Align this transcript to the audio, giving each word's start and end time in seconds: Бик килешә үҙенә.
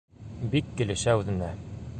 Бик 0.55 0.73
килешә 0.81 1.17
үҙенә. 1.23 1.55